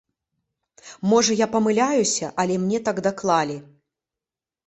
[1.09, 3.57] Можа я памыляюся, але мне так даклалі.